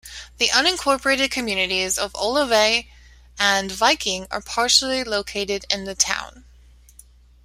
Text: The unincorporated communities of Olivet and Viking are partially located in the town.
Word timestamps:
The 0.39 0.47
unincorporated 0.47 1.29
communities 1.29 1.99
of 1.99 2.15
Olivet 2.15 2.85
and 3.37 3.71
Viking 3.71 4.25
are 4.31 4.41
partially 4.41 5.03
located 5.03 5.63
in 5.69 5.83
the 5.83 5.93
town. 5.93 6.43